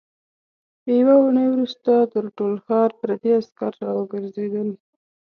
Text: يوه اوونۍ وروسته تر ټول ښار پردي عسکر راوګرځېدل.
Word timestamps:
يوه 0.97 1.13
اوونۍ 1.19 1.45
وروسته 1.51 1.91
تر 2.13 2.25
ټول 2.37 2.53
ښار 2.65 2.89
پردي 2.99 3.31
عسکر 3.39 3.71
راوګرځېدل. 3.85 4.69